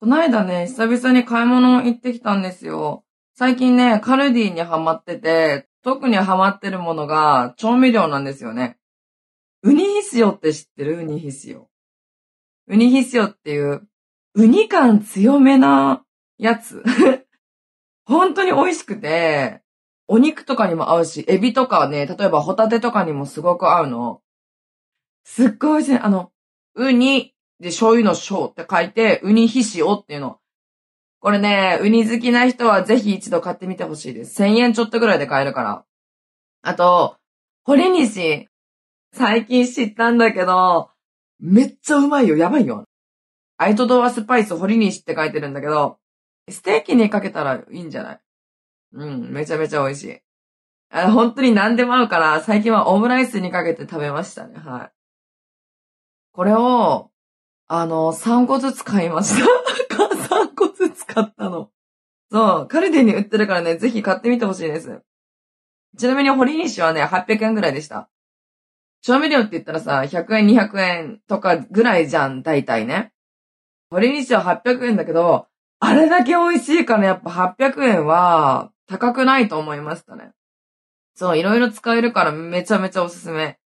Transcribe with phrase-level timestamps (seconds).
[0.00, 3.04] この間ね、久々に買い物行ってきたんですよ。
[3.34, 8.78] 最近ね、カルディにハマってて、特にハマってるものが調味料なんですよね。
[9.62, 10.98] ウニヒシオって知ってる？
[10.98, 11.68] ウニヒシオ。
[12.68, 13.88] ウニヒシオっていう、
[14.34, 16.04] ウニ感強めな
[16.38, 16.84] やつ。
[18.06, 19.62] 本当に美味しくて、
[20.06, 24.22] お肉とかにも合うし、エビとかね、例えばホタテとかにもすごく合うの。
[25.24, 25.98] すっごい美味しい。
[25.98, 26.30] あの、
[26.76, 30.38] ウニで醤油の醤って書いて、ウニヒシオっていうの。
[31.20, 34.40] これね、ウニ好きな人はぜひ一度買ってみてほしいです。
[34.42, 35.84] 1000円ちょっとぐらいで買えるから。
[36.62, 37.16] あと、
[37.64, 38.48] 堀西。
[39.12, 40.90] 最近知ったんだけど、
[41.40, 42.36] めっちゃうまいよ。
[42.36, 42.84] やばいよ。
[43.56, 45.98] アイトドアスパイス堀西って書いてるんだけど、
[46.48, 48.20] ステーキにかけたらいいんじゃない？
[48.92, 50.20] うん、めちゃめちゃ美味しい。
[50.90, 54.56] あ本当に何でも合うから、最近はオムライスにかけて食べましたね。
[54.58, 54.92] はい。
[56.32, 57.10] これを、
[57.68, 59.46] あの、3個ずつ買いました。
[60.34, 61.70] 3個ずつ買ったの。
[62.30, 65.02] そう、カルディに売ってるからね、ぜひ買ってみてほしいです。
[65.98, 68.08] ちなみに、堀西はね、800円ぐらいでした。
[69.02, 73.12] 調味料って言ったらさ、100円、200円とかぐらいじゃん、大体ね。
[73.90, 75.46] 堀西は800円だけど、
[75.80, 80.32] あれだけ美味しいからやっぱ800円は高くないと思いましたね。
[81.14, 83.58] そう、いろいろ使えるからめちゃめちゃおすすめ。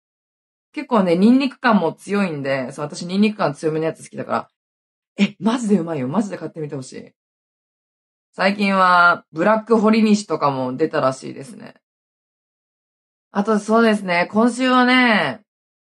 [0.72, 4.48] 結構ね、ニンニク感も強いんで、そう、私ニンニク感強めのやつ好きだから、
[5.18, 6.08] え、マジでうまいよ。
[6.08, 7.12] マジで買ってみてほしい。
[8.32, 11.74] 最近は、ブラックホリニシとかも出たらしいですね。
[13.32, 15.42] あとそうですね、今週はね、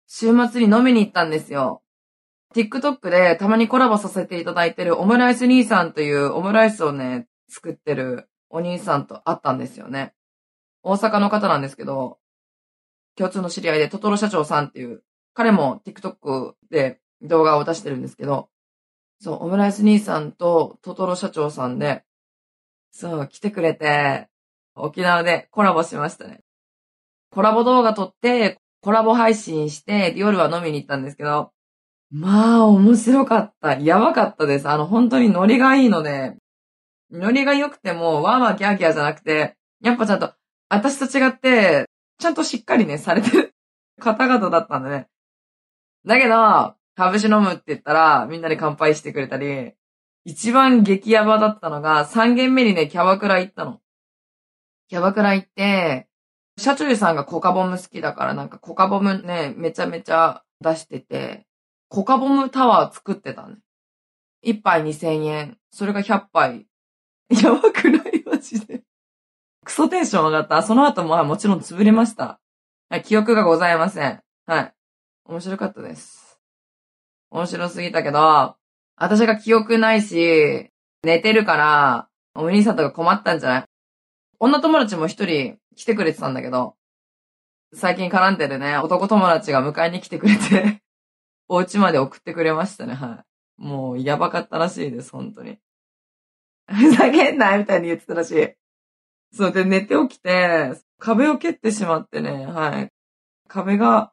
[0.08, 1.82] 週末に飲みに行ったんですよ。
[2.54, 10.14] TikTok でたまにコラボさせていただいてるオムライス兄さんというオムライスをね、作ってるお兄さんと会ったんですよね。
[10.84, 12.18] 大阪の方なんですけど、
[13.16, 18.50] 共通の知り合いでトトロ社長さんっていう、彼も TikTok で動画を出してるんですけど、
[19.20, 22.04] そう、オムライス兄さんとトトロ社長さんで、
[22.92, 24.28] そう、来てくれて、
[24.76, 26.42] 沖縄でコラボしましたね。
[27.30, 31.52] コラボ動画撮って、コラボ配信して、夜は飲みに行ったんですけど、
[32.12, 33.80] まあ、面白かった。
[33.80, 34.68] やばかったです。
[34.68, 36.36] あの、本当にノリがいいので、
[37.10, 40.34] ノリが良くても、わーわーギャーギャーじゃなくて、やっぱちゃんと、
[40.68, 41.86] 私と違って、
[42.22, 43.56] ちゃんとしっかりね、されてる
[44.00, 45.10] 方々だったんだね。
[46.06, 49.74] だけど、株酒飲むって言ったら、みんなで乾杯してくれたり、
[50.24, 53.82] 一番激ヤバだったのが、3軒目にね、キャバクラ行ったの。
[54.88, 56.08] キャバクラ行って、
[56.58, 61.48] 社長さんがコカボム好きだから、なんかコカボムね、めちゃめちゃ出してて、
[61.90, 63.58] コカボムタワー作ってたね。
[64.44, 65.58] 一杯2000円。
[65.72, 66.68] それが100杯。
[67.30, 68.24] やばくない？
[68.26, 68.84] マジで。
[69.72, 70.64] クソテンション上がった。
[70.64, 72.42] その後もはいもちろん潰れました。
[72.90, 74.20] はい、記憶がございません。
[74.46, 74.74] はい。
[75.24, 76.38] 面白かったです。
[77.30, 78.58] 面白すぎたけど、
[78.98, 80.70] 私が記憶ないし、
[81.04, 83.66] 寝てるから、お兄さんとか困ったんじゃない？
[84.40, 86.76] 女友達も一人来てくれてたんだけど、
[87.74, 90.82] 最近絡んでるね、男友達が迎えに来てくれて
[91.48, 93.24] お家まで送ってくれましたね、は
[93.58, 93.62] い。
[93.62, 95.60] もう、やばかったらしいです、本当に。
[96.68, 98.61] ふざけんなみたいに言ってたらしい。
[99.34, 102.92] そうで、寝て起きて、壁を蹴ってしまってね、はい。
[103.48, 104.12] 壁が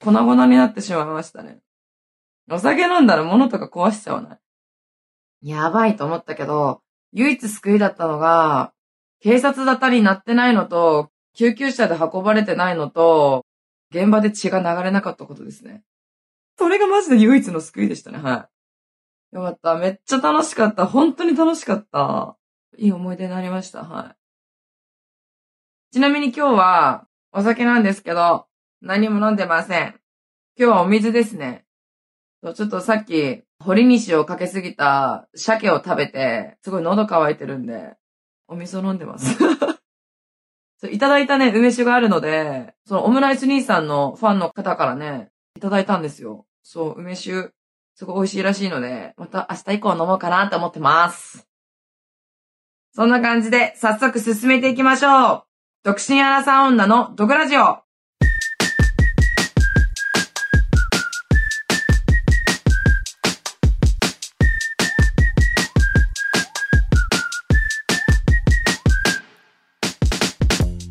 [0.00, 1.60] 粉々になってしまいましたね。
[2.50, 4.38] お酒飲んだら物とか壊しちゃわない。
[5.42, 6.80] やばいと思ったけど、
[7.12, 8.72] 唯一救いだったのが、
[9.20, 13.44] 警察沙汰になってないのと、救急車で運ばれてないのと、
[13.90, 15.82] 現場で血が流れなかったことですね。
[16.58, 18.48] それがマジで唯一の救いでしたね、は
[19.32, 19.36] い。
[19.36, 19.76] よかった。
[19.76, 20.86] めっちゃ楽しかった。
[20.86, 22.36] 本当に楽しかった。
[22.78, 24.21] いい思い出になりました、はい。
[25.92, 28.46] ちなみに今日は、お酒なんですけど、
[28.80, 29.88] 何も飲んでません。
[30.58, 31.66] 今日はお水ですね。
[32.42, 37.92] ちょっとさっき、堀西をかけすぎた鮭を食べて、すごい喉乾いてるんで、
[38.48, 39.36] お水を飲んでます。
[40.90, 46.46] いただいたね、梅酒があるので、そのオムライス兄さんのファンの方からね、いただいたんですよ。
[46.62, 47.50] そう、梅酒、
[47.96, 51.46] すごい美味しいらしいので、また明日以降飲もうかなと思ってます。
[52.94, 55.51] そんな感じで、早速進めていきましょう。
[55.84, 57.78] 独身アラサー女の毒ラジオ。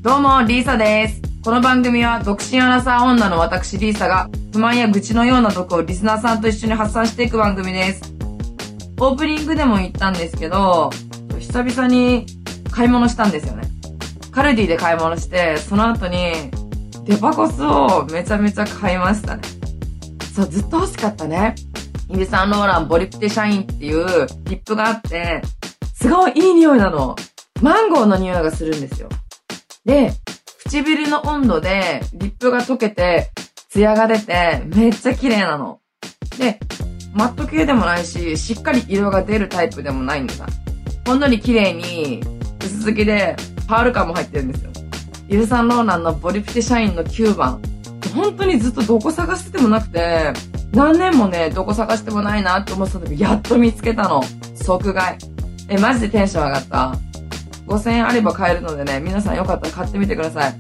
[0.02, 1.22] どうも、リーサです。
[1.42, 8.14] この番組は、独身アラサー女の私リーサが、不満や愚痴のような毒をリスナーさんと一緒に発散していく番組です。
[9.00, 10.90] オープニングでも言ったんですけど、
[11.40, 12.26] 久々に
[12.72, 13.71] 買い物したんですよね。
[14.32, 16.34] カルディで買い物して、その後に、
[17.04, 19.44] デパコスをめちゃめちゃ買いましたね。
[20.34, 21.56] そう、ずっと欲しかったね。
[22.10, 25.42] イヴ・サンローランボリプテシャインっていうリップがあって、
[25.94, 27.16] すごいいい匂いなの。
[27.62, 29.10] マンゴーの匂いがするんですよ。
[29.86, 30.14] で、
[30.66, 33.32] 唇の温度でリップが溶けて、
[33.70, 35.80] ツヤが出て、めっちゃ綺麗なの。
[36.38, 36.60] で、
[37.14, 40.34] マット系でもないし、しっかり色が出るタイプでもないんだ。
[41.06, 42.22] ほんのり綺麗に、
[42.64, 43.36] 薄付きで、
[43.72, 44.72] パール感も入ってるんですよ。
[45.30, 47.62] イルサンローランのボリプテシャインの9番。
[48.14, 50.34] 本当にずっとどこ探しててもなくて、
[50.74, 54.22] 何年もね、どこ探してもないなって思ってたんだけど、やっと見つけたの。
[54.56, 55.18] 即買い。
[55.70, 56.98] え、マジでテンション上がった。
[57.66, 60.56] 5000円あれば買えるのでね、皆さんよかったら買ってみてください。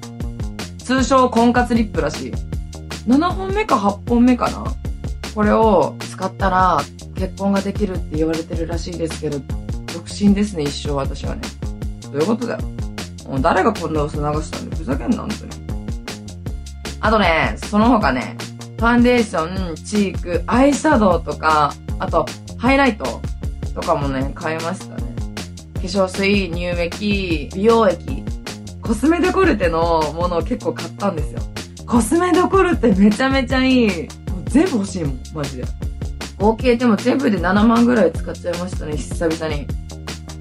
[0.77, 2.33] 通称婚活リップらしい。
[3.09, 4.63] 7本目か8本目かな
[5.35, 6.79] これを使ったら
[7.15, 9.39] 結婚ができるって言われてるらしいですけど、
[9.93, 11.41] 独身ですね、一生私はね。
[12.03, 12.80] どういうことだよ。
[13.39, 15.51] 誰がこんな嘘流したんで、ふざけんな、本当に。
[16.99, 18.35] あとね、その他ね、
[18.77, 22.25] ファンデーション、チーク、アイシャドウとか、あと、
[22.57, 23.21] ハイライト
[23.73, 25.15] とかもね、買いましたね。
[25.75, 28.23] 化粧水、乳液、美容液、
[28.81, 31.41] コスメデコルテのものを結構買ったんですよ。
[31.85, 33.87] コスメデコルテめちゃめちゃいい。
[33.87, 33.97] もう
[34.45, 35.63] 全部欲しいもん、マジで。
[36.37, 39.67] 合計でも全部で7万ぐらい使っちゃいましたね、久々に。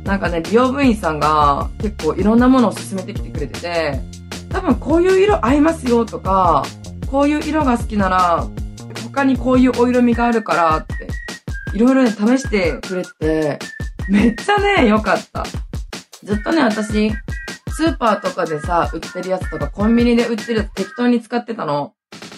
[0.05, 4.01] なんかね、美容部員さんが結構いろんなものを勧めてきてくれてて、
[4.49, 6.65] 多分こういう色合いますよとか、
[7.11, 8.47] こういう色が好きなら、
[9.05, 11.09] 他にこういうお色味があるからって、
[11.75, 13.59] いろいろね、試してくれて、
[14.09, 15.45] めっちゃね、良かった。
[16.25, 17.11] ずっとね、私、
[17.69, 21.95] スーパーとかでさ、売ってるやつとか、コンビニで売ってるやつ適当に使ってたの。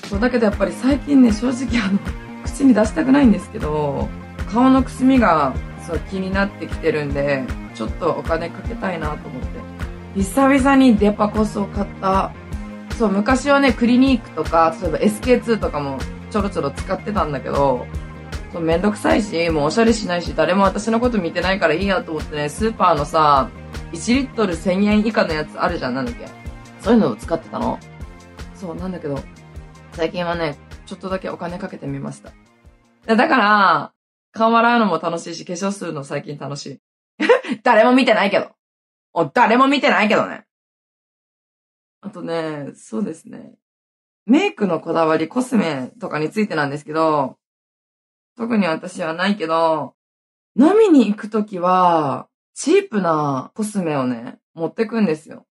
[0.08, 1.98] そう、だけどやっぱり最近ね、正直あの、
[2.44, 4.08] 口に出したくないんですけど、
[4.52, 5.54] 顔のくすみが、
[5.92, 7.44] そう、気になってきてるんで、
[7.74, 9.48] ちょっとお金かけたいなと思って。
[10.16, 12.32] 久々にデパコスを買った。
[12.98, 15.98] そう、昔はね、クリニークとか、例えば SK2 とかも
[16.30, 17.86] ちょろちょろ使ってたんだけど、
[18.52, 23.50] そう、めんどくさいし、もうおしゃれしないし、誰も私のこと見てないからいいやと思ってね、スーパーのさ、
[23.92, 26.26] 1リットル1000円以下のやつあるじゃん、なんだっけ。
[26.80, 27.78] そういうのを使ってたの。
[28.54, 29.18] そう、なんだけど、
[29.92, 30.56] 最近はね、
[30.86, 32.32] ちょっとだけお金かけてみました。
[33.14, 33.91] だから、
[34.32, 36.80] 顔洗うのも楽しいし、化粧するの最近楽しい。
[37.62, 38.50] 誰も見てないけど。
[39.12, 40.46] お、誰も見てないけどね。
[42.00, 43.54] あとね、そうですね。
[44.26, 47.38] メイクのこだわり、コスメとかについてなんですけど、
[48.36, 49.94] 特に私はないけど、
[50.58, 55.46] 飲みに行くときは、チープなコスメをね、持ってくんですよ。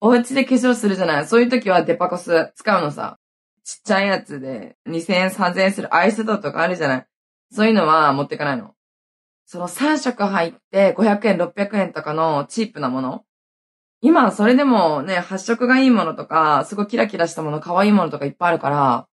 [0.00, 3.18] お家で化粧するじゃないそういう時はデパコス使うのさ。
[3.64, 7.06] ちっちゃいやつで2000円、3000円するアイスドとかあるじゃない
[7.50, 8.74] そういうのは持っていかないの。
[9.46, 13.24] その3色入って500円、600円とかのチープなもの。
[14.00, 19.08] 今、それでもね、発色がいいものとか、すごいキラキラしたもの、可愛いものとかいっぱいあるから、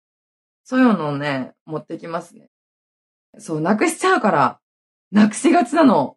[0.64, 2.49] そういうのをね、持ってきますね。
[3.38, 4.61] そう、なくしちゃうから、
[5.11, 6.17] なくしがちなの。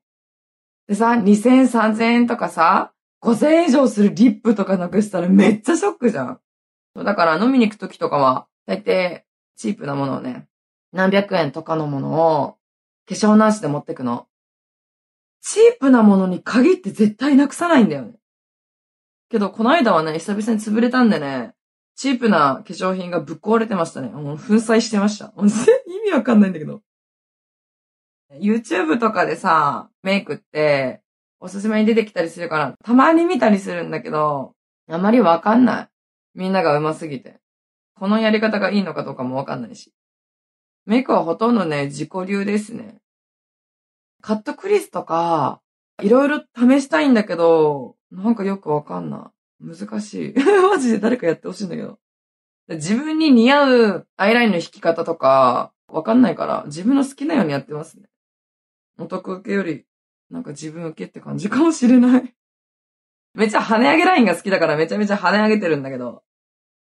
[0.87, 6.39] でさ、2000円、3000円とかさ、5000円以上するリップとかなくしたらめっちゃショックじゃん。
[6.95, 9.23] だから飲みに行くときとかは、大抵
[9.57, 10.47] チープなものをね、
[10.91, 12.57] 何百円とかのものを
[13.07, 14.27] 化粧なしで持ってくの。
[15.41, 18.13] チープなものに限って絶対なくさないんだよね。
[19.29, 21.53] けど、この間はね、久々に潰れたんでね、
[21.95, 24.09] チープな化粧品がぶっ壊れてましたね。
[24.09, 25.33] もう粉砕してました。
[25.37, 26.81] 意味わかんないんだけど。
[28.41, 31.01] YouTube とかでさ、メイクって、
[31.39, 34.53] おすすめに出てきたりするから、たまに見たりするんだけど、
[34.89, 35.87] あまりわかんない。
[36.33, 37.39] みんなが上手すぎて。
[37.95, 39.93] このやり方がいいのかどうかもわかんないし。
[40.85, 42.97] メイクはほとんどね、自己流ですね。
[44.21, 45.61] カットクリスとか、
[46.01, 49.75] いろいろ試したいんだけど、なんかよくわかんない。
[49.77, 50.33] 難しい。
[50.69, 51.99] マジで誰かやってほしいんだけど。
[52.67, 58.09] 自分に似合うアイラインの引き方とか、わかんないから、自分の好きなようにやってますね。
[58.97, 59.85] オタク受けより、
[60.29, 62.35] なんか自分受けって感じかもしれない。
[63.33, 66.23] めっちゃ跳ね上げラインが好きだからめちゃめちゃ跳ね上げてるんだけど、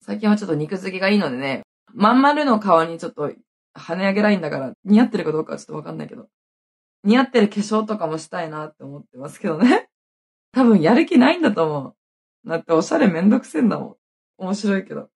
[0.02, 1.62] 最近はちょっと肉付きがいいのでね、
[1.94, 3.32] まん丸の顔にちょっと
[3.74, 6.28] 跳ね上げラインだから似合ってるかどうかはちょっとわかんないけど、
[7.04, 9.88] 似合ってる化粧とかもしたいなって思ってますけどね。
[10.52, 11.96] 多分やる気ないんだと思
[12.44, 12.48] う。
[12.48, 13.96] だっておしゃれめんどくせんだもん。
[14.38, 15.10] 面白いけど。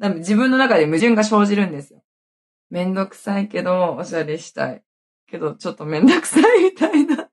[0.00, 2.02] 自分の中で矛盾が生じるんですよ。
[2.70, 4.82] めんどくさいけど、おしゃれしたい。
[5.26, 7.28] けど、ちょっとめんどくさいみたいな。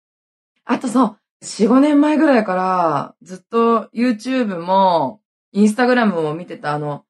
[0.64, 5.20] あとそう、4、5年前ぐらいから、ずっと YouTube も、
[5.54, 7.04] Instagram も見てたあの、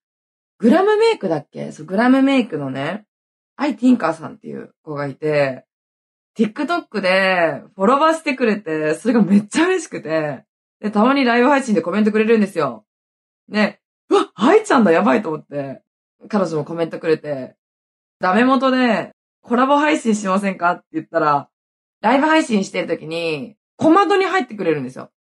[0.59, 1.73] グラムメイクだっけ？
[1.73, 3.07] そう、グラムメイクのね、
[3.57, 5.65] アイティンカーさんっていう子がいて、
[6.37, 10.45] TikTok でフォロワーしてくれて、それがめっちゃ嬉しくて、
[10.81, 12.85] で、たまにライブ配信でコメントくれるんですよ。
[13.49, 15.83] ね、うわ、愛ちゃんだ、やばいと思って、
[16.29, 17.57] 彼女もコメントくれて、
[18.21, 19.13] ダメ元で、
[19.43, 20.73] コラボ配信しませんか？
[20.73, 21.49] って言ったら、
[22.01, 25.11] ライブ配信してる時に、小窓に入ってくれるんですよ。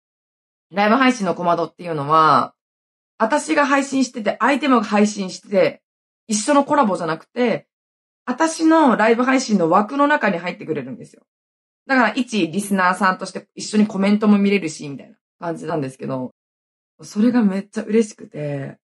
[0.72, 2.54] ライブ配信の小窓っていうのは、
[3.18, 5.82] 私が配信してて、相手も配信してて、
[6.28, 7.66] 一緒のコラボじゃなくて、
[8.24, 11.22] 私のライブ配信の枠の中に入ってくれるんですよ。
[11.86, 16.32] だから、一リスナーさんとして一緒にコメントも見れるし、みたいな感じなんですけど、
[17.02, 18.76] それがめっちゃ嬉しくて、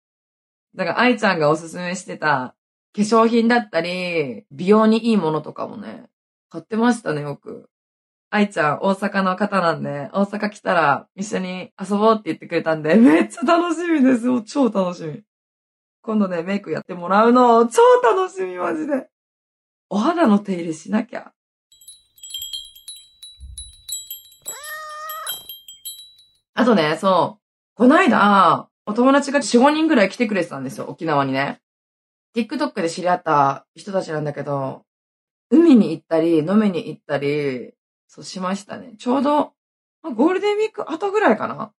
[0.75, 2.55] だから、愛ちゃんがおすすめしてた
[2.95, 6.05] 化粧品だったり、美容にいいものとかもね、
[6.49, 7.69] 買ってましたね、よく。
[8.35, 14.27] 愛ちゃん、大阪の方なんで、大阪来たら一緒に遊ぼうって言ってくれたんで、 めっちゃ楽しみです。
[14.27, 15.23] もう超楽しみ。
[16.01, 19.11] 今度ね、メイクやってもらうの、超楽しみ、マジで。
[19.91, 21.35] お肌の手入れしなきゃ。
[26.55, 27.43] あとね、そう。
[27.75, 31.61] こないだ、お友達が4、5人ぐらい来てくれてたんですよ、沖縄にね。
[32.35, 34.87] TikTok で知り合った人たちなんだけど、
[35.51, 37.75] 海に行ったり、飲みに行ったり、
[38.15, 38.93] そうしましたね。
[38.99, 39.55] ちょうど、
[40.03, 41.73] ゴールデンウィーク後ぐらいかな。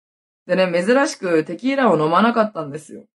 [0.47, 3.05] でね、珍しくテキーラを飲まなかったんですよ。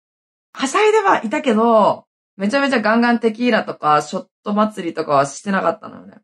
[0.53, 2.05] はしゃいではいたけど、
[2.37, 6.19] めちゃめちゃガンガンテキーラとか、ショット祭りとかはしてなかったのよね。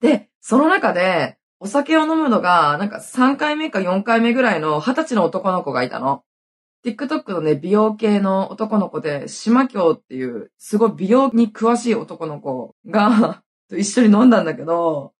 [0.00, 6.24] で、その中で、お酒を飲むのが、なんか3回目か4回目ぐらいの20歳の男の子がいたの。
[6.86, 13.42] TikTok のね、美容系の男の子で、島京っていう、すごい美容に詳しい男の子が
[13.76, 15.12] 一緒に飲んだんだけど、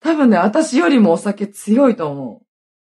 [0.00, 2.46] 多分ね、私よりもお酒強いと思う。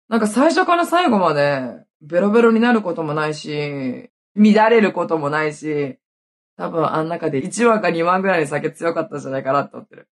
[0.08, 5.98] なんか最初から最後まで、ベロベロになることもないし、乱れることもないし、
[6.56, 10.08] 多分あん中で1話か2話ぐらい酒強かったんじゃないかなって思ってる。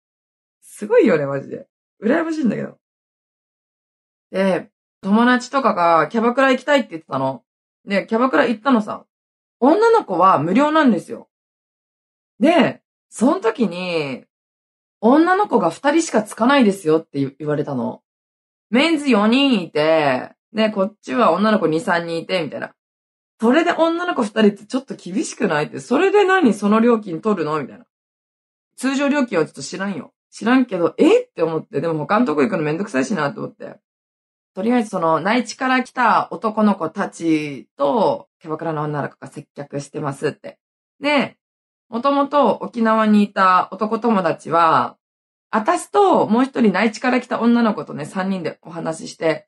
[0.62, 1.68] すごいよね、マジで。
[2.04, 2.78] 羨ましいんだけど。
[4.32, 4.70] で、
[5.02, 7.44] 友達とかがキャバクラ行きたいって言ってたの。
[7.86, 9.06] で、キャバクラ行ったのさ。
[9.60, 11.28] 女の子は無料なんですよ。
[12.40, 14.24] で、その時に、
[15.02, 18.02] 女の子が2人しかつかないですよって言われたの。
[18.70, 22.74] メンズ4人いて、で、こっちは女の子2、3人いて、みたいな。
[23.40, 27.62] それで女の子2人ってちょっと厳しくないって、それで何その料金取るの？
[27.62, 27.86] みたいな。
[28.76, 30.14] 通常料金はちょっと知らんよ。
[30.30, 31.22] 知らんけど、え？
[31.22, 33.78] って思って、でも他のとこ行くのめんどくさいしなって思って。
[34.54, 40.60] とりあえずその内地から来た男の子たちと、キャバクラの女の子が接客してますって。
[41.00, 41.38] で、
[41.90, 44.98] もともと沖縄にいた男友達は、
[45.52, 49.48] 私ともう一人内地から来た女の子とね、三人でお話しして、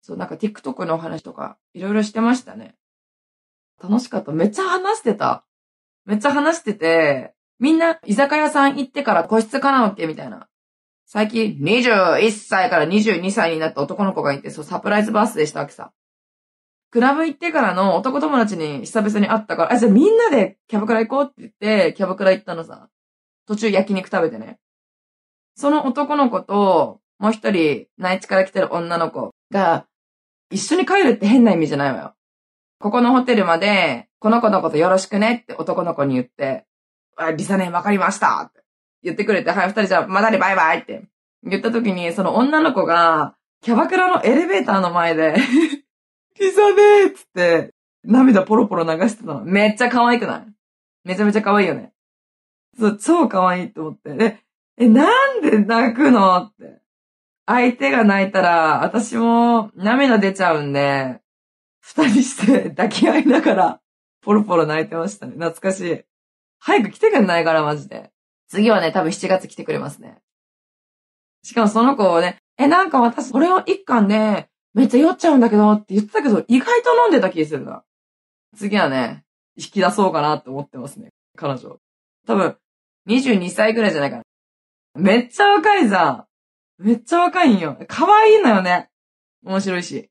[0.00, 2.74] そう、なんか TikTok のお話とか、いろいろしてましたね。
[3.82, 4.32] 楽しかった。
[4.32, 5.44] めっちゃ話してた。
[6.06, 10.48] めっちゃ話してて、みんな居酒屋さん行ってから個室カラオケみたいな。
[11.06, 15.92] 最近21歳から22歳になった男の子がいて、そう、サプライズバースでしたわけさ。
[16.94, 21.52] クラブ行ってからの男友達に久々に会ったから、あ、じゃあみんなでキャバクラ行こうって言っ
[21.88, 22.88] て、キャバクラ行ったのさ。
[23.48, 24.60] 途中焼肉食べてね。
[25.56, 29.86] その男の子と、もう一人、内地から来てる女の子が、
[30.52, 32.14] 一緒に帰るって変な意味じゃないわよ。
[32.78, 36.64] ここのホテルまで、この子のことよろしくねって男の子に言って、
[37.16, 38.62] あ、リサネわかりましたって
[39.02, 41.08] 言ってくれて、はい、二人じゃあ、まだね、バイバイって
[41.42, 45.34] 言った時に、その女の子が、キャバクラのエレベーターの前で
[46.34, 47.72] ピザねーっつって、
[48.04, 49.44] 涙ポロポロ流してたの。
[49.44, 50.46] めっちゃ可愛くない？
[51.04, 51.92] めちゃめちゃ可愛いよね。
[52.78, 54.14] そう、超可愛いと思って。
[54.14, 54.40] で、
[54.76, 56.36] え、なんで泣くの？
[56.36, 56.80] って。
[57.46, 61.20] 相手が泣いたら、私も涙出ちゃうんで、
[61.80, 63.80] 二人して 抱き合いながら、
[64.22, 65.32] ポロポロ泣いてましたね。
[65.32, 66.04] 懐かしい。
[66.58, 68.10] 早く来てくんないから、マジで。
[68.48, 70.18] 次はね、多分7月来てくれますね。
[71.42, 77.84] しかもその子をね、え、なんか私、これを一巻で、めっちゃ酔っちゃうんだけどって言ってたけど、意外と飲んでた気するな。
[78.56, 79.24] 次はね、
[79.56, 81.12] 引き出そうかなって思ってますね。
[81.36, 81.78] 彼女。
[82.26, 82.56] 多分、
[83.08, 84.22] 22歳ぐらいじゃないかな。
[84.96, 86.24] めっちゃ若いじゃん。
[86.78, 87.76] めっちゃ若いんよ。
[87.88, 88.90] 可愛いのよね。
[89.44, 90.10] 面白いし。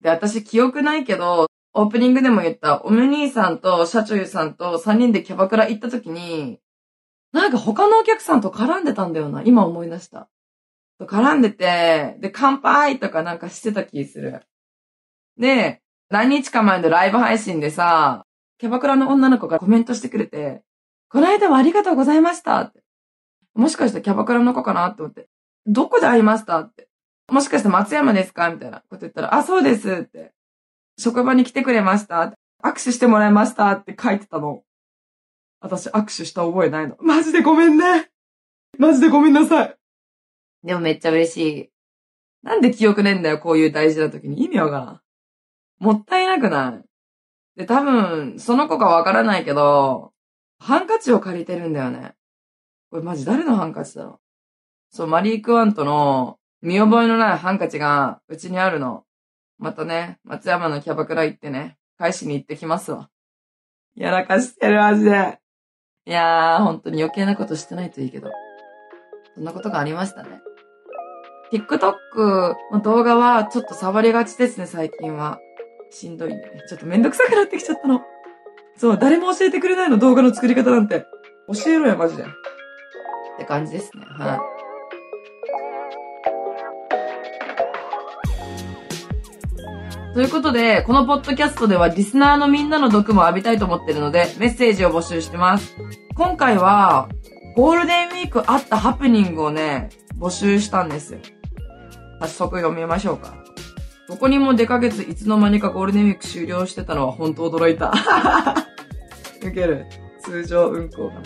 [0.00, 6.60] で、私記憶ないけど、オープニングでも言った、おむ兄さんと社長さんと3人でキャバクラ行った時に、
[7.32, 9.42] なんか他のお客さんと絡んでたんだよな。
[9.42, 10.28] 今思い出した。
[11.00, 14.42] と絡んでて、で、乾杯とかなんかしてた気する。
[15.38, 15.80] で、
[16.10, 18.26] 何日か前のライブ配信でさ、
[18.58, 20.62] キャバクラの女の子がコメントしてくれて、
[21.08, 22.82] この間はありがとうございましたって。
[23.54, 25.28] もしかしてキャバクラの子かなって思って。
[25.66, 26.88] どこで会いましたって。
[27.28, 30.32] もしかして松山ですかみたいなこと言ったら、あ、そうですって。
[30.98, 34.62] 職場に来てくれました握手してもらいましたって書いてたの。
[35.60, 36.96] 私握手した覚えないの。
[37.00, 38.10] マジでごめんね。
[38.78, 39.79] マジでごめんなさい。
[40.64, 41.70] でもめっちゃ嬉しい。
[42.42, 44.44] なんで記憶ねえんだよ、こういう大事な時に。
[44.44, 45.00] 意味わからん。
[45.78, 46.84] もったいなくない
[47.56, 50.12] で、多分、その子かわからないけど、
[50.58, 52.14] ハンカチを借りてるんだよね。
[52.90, 54.20] これマジ誰のハンカチだろう
[54.90, 59.04] そう、マリークワントの見覚えのないハンカチがうちにあるの。
[59.58, 63.10] またね、松山のキャバクラ行ってね、返しに行ってきますわ。
[63.94, 65.38] やらかしてる、マジで。
[66.06, 68.30] いやー、本当に余計なことしてないといいけど。
[69.34, 70.40] そんなことがありましたね。
[71.52, 75.40] TikTok の動画はちょっと触りがちですね、最近は。
[75.90, 76.40] しんどいね。
[76.68, 78.02] ちょっとめんどくさくなってきちゃったの。
[78.76, 81.04] そう、誰も教えてくれないの、動画の作り方なんて。
[81.52, 82.22] 教えろよ、マジで。
[82.22, 82.26] っ
[83.38, 84.04] て感じですね。
[84.06, 84.60] はい。
[90.14, 95.76] ということで、このポッドキャストではリスナーのみんなの毒も浴びたいと思ってるので、メッセージを募集してます。
[96.14, 97.08] 今回は、
[97.56, 99.88] ゴールデンウィークあったハプニングをね、
[100.18, 101.20] 募集したんですよ。
[102.20, 103.34] 早速読みましょうか。
[104.08, 107.92] どこにも出かけずいつの間にかゴールデンウィーク終了してたのは本当驚いた。
[109.40, 109.86] 受ける。
[110.22, 111.22] 通常運行かな。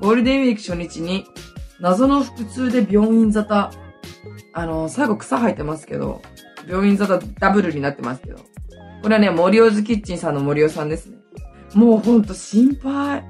[0.00, 1.24] ゴールデンウィーク初日に、
[1.80, 3.70] 謎の腹痛で病院沙汰。
[4.52, 6.20] あの、最後草生えてますけど、
[6.68, 8.38] 病院沙汰ダブルになってますけど。
[9.02, 11.18] これはね、森尾ズキッチンさんの森尾さんですね。
[11.74, 13.24] もうほんと心配。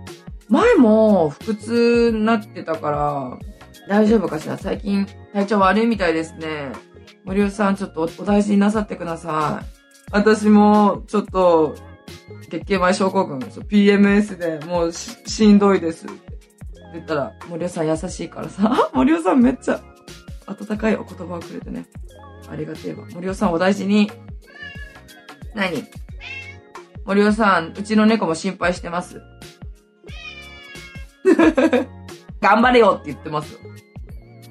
[0.49, 3.39] 前も腹痛になってたから、
[3.89, 4.57] 大丈夫かしら？
[4.57, 6.73] 最近体調悪いみたいですね。
[7.25, 9.67] 森尾さんちょっとお大事になさってください。
[10.13, 11.75] 私もちょっと
[12.43, 16.15] 月経前症候群、PMS でもうししんどいですって
[16.93, 19.81] 言ったら、森尾さん優しいからさ、森尾さんめっちゃ
[20.47, 21.87] 温かいお言葉をくれてね。
[22.49, 23.07] ありがてえわ。
[23.15, 24.11] 森尾さんお大事に。
[25.55, 25.85] 何？
[27.05, 29.23] 森尾さん、うちの猫も心配してます。
[32.43, 33.61] 頑張れよって言ってますよ。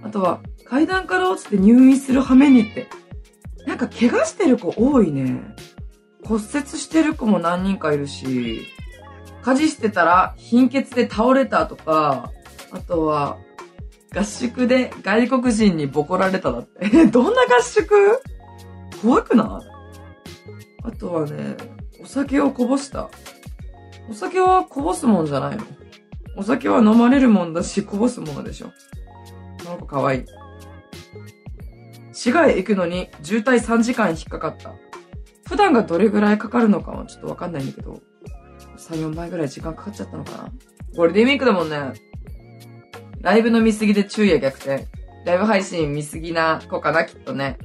[0.02, 2.88] あとは、階段から落ちて入院する羽目にって。
[3.68, 5.42] なんか怪我してる子多いね。
[6.24, 8.66] 骨折してる子も何人かいるし、
[9.44, 12.32] 家事してたら貧血で倒れたとか、
[12.72, 13.38] あとは、
[14.16, 16.90] 合宿で外国人にボコられただって。
[16.94, 18.20] え どんな合宿？
[19.02, 19.68] 怖くない？
[20.84, 21.56] あとはね、
[22.02, 23.10] お酒をこぼした。
[24.10, 25.64] お酒はこぼすもんじゃないの
[26.36, 28.72] お酒は飲まれるもんだし、こぼすものでしょ。
[29.66, 30.26] なんか可愛い。
[32.14, 34.74] 市街行くのに渋滞3時間引っかかった。
[35.48, 38.02] 普段がどれぐらいかかるのかはちょっとわかんないんだけど、
[38.78, 40.52] 3、4倍ぐらい時間かかっちゃったのかな
[40.96, 41.94] ゴールデンウィークだもんね。
[43.22, 44.88] ライブの見過ぎで昼夜逆転。
[45.26, 47.58] ライブ配信見過ぎな子かな、きっとね。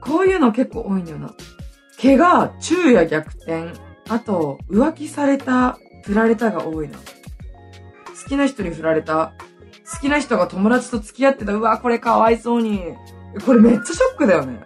[0.00, 1.34] こういうの結構多いんだよな。
[1.98, 3.72] 毛が昼夜逆転。
[4.08, 6.98] あと、浮気された、振られたが多いな。
[8.30, 9.32] 好きな人に振られた。
[9.92, 11.52] 好きな人が友達と付き合ってた。
[11.52, 12.80] うわ、これかわいそうに。
[13.44, 14.60] これめっちゃショックだよね。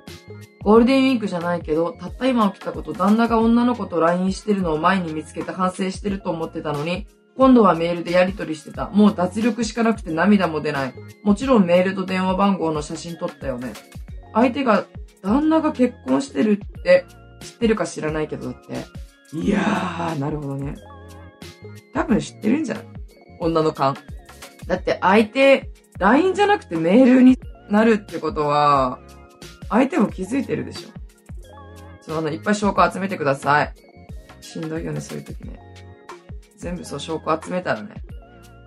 [0.63, 7.07] ゴールデンウィークじゃないけど、たった今起きたこと、旦那が女の子と LINE してるのを前に見つけて反省してると思ってたのに、
[7.39, 8.91] 今度はメールでやり取りしてた。
[8.91, 10.95] もう脱力しかなくて涙も出ない。
[11.23, 13.73] もちろんメールと電話番号の写真撮ったよね。
[14.35, 14.85] 相手が、
[15.23, 17.07] 旦那が結婚してるって
[17.41, 19.39] 知ってるか知らないけどだって。
[19.39, 20.75] いやー、なるほどね。
[21.95, 22.85] 多分知ってるんじゃない？
[23.45, 23.97] 女の勘。
[24.67, 27.39] だって相手、LINE じゃなくてメールに
[27.71, 28.99] なるってことは、
[29.69, 30.89] 相手も気づいてるでしょ。
[32.01, 33.75] そう、あの、いっぱい証拠集めてください。
[34.41, 35.59] しんどいよね、そういう時ね。
[36.57, 38.03] 全部そう、証拠集めたらね、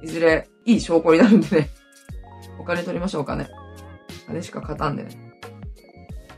[0.04, 1.70] いずれいい証拠になるんでね。
[2.60, 3.48] お金取りましょうかね。
[4.28, 5.10] 金しか勝たんでね。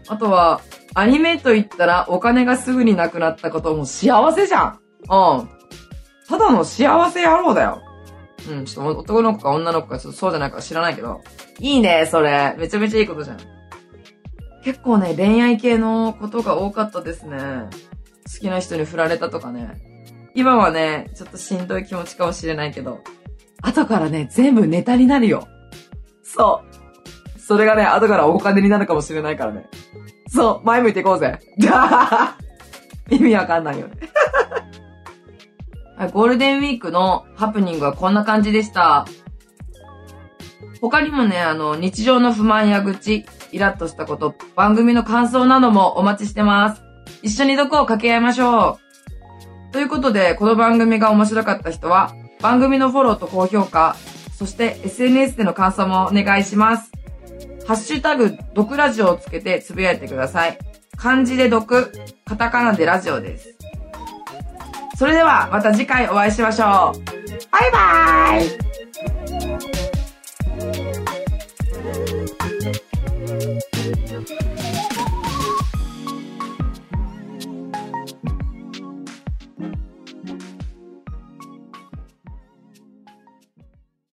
[0.08, 0.62] あとは、
[0.94, 5.50] アニメと言ったらお金がすぐになくなったことも幸せじゃんうん。
[6.28, 7.82] ただの幸せ野郎だよ。
[8.50, 11.22] うん、ちょっと男の子か女の子かちょっとそうじゃないか知らないけど。
[11.60, 12.56] いいね、それ。
[12.58, 13.38] めちゃめちゃいいことじゃん。
[14.64, 17.38] 結構ね、恋愛系のことが多かったですね。
[18.32, 19.82] 好きな人に振られたとかね。
[20.36, 23.00] 今はね、ちょっとしんどい気持ちかもしれないけど、
[23.62, 25.48] 後からね、全部ネタになるよ。
[26.24, 26.64] そ
[27.36, 27.40] う。
[27.40, 29.68] それがね、後からお金になるかもしれないからね。
[30.28, 31.40] そう、前向いていこうぜ。
[33.10, 33.96] 意味わかんないよね。
[36.08, 39.06] ゴールデンウィークのハプニングはこんな感じでした。
[40.82, 46.82] 他にもね、あの、日常の不満や愚痴、イラッとしたこと、番組の感想などもお待ちしてます。
[47.22, 48.80] 一緒に毒を掛け合いましょ
[49.70, 49.74] う。
[49.74, 53.98] ということで、この番組が面白かった人は、番組のフォローと高評価、
[54.34, 56.92] そして SNS での感想もお願いします。
[57.68, 60.58] ハッシュタグ、毒ラジオをつけてつぶやいてください。
[60.96, 61.92] 漢字で毒、
[62.26, 63.59] カタカナでラジオです。
[65.00, 67.00] それではまた次回お会いしましょう。
[67.50, 68.69] バイバーイ